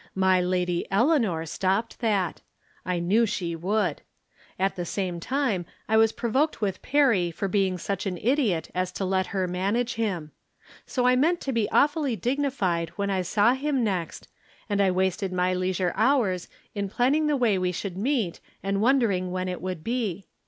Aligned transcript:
My 0.15 0.41
Lady 0.41 0.87
Eleanor 0.89 1.45
stopped 1.45 1.99
that. 1.99 2.41
I 2.83 2.97
knew 2.97 3.27
she 3.27 3.55
would. 3.55 4.01
At 4.57 4.75
the 4.75 4.83
same 4.83 5.19
time 5.19 5.67
I 5.87 5.95
was 5.95 6.11
provoked 6.11 6.59
with 6.59 6.81
Perry 6.81 7.29
for 7.29 7.47
being 7.47 7.77
such 7.77 8.07
an 8.07 8.17
idiot 8.17 8.71
as 8.73 8.91
to 8.93 9.05
let 9.05 9.27
her 9.27 9.47
manage 9.47 9.93
him. 9.93 10.31
So 10.87 11.05
I 11.05 11.15
meant 11.15 11.39
to 11.41 11.51
be 11.53 11.69
awfully 11.69 12.15
dignified 12.15 12.89
when 12.95 13.11
I 13.11 13.21
saw 13.21 13.53
Mm 13.55 13.81
next, 13.83 14.27
and 14.67 14.81
I 14.81 14.89
wasted 14.89 15.31
laj 15.33 15.55
leisure 15.55 15.93
hours 15.95 16.47
in 16.73 16.89
plan 16.89 17.11
ning 17.11 17.27
the 17.27 17.37
way 17.37 17.59
we 17.59 17.71
shoidd 17.71 17.95
meet 17.95 18.39
and 18.63 18.81
wondering 18.81 19.29
when 19.29 19.47
it 19.47 19.61
would 19.61 19.83
be. 19.83 20.25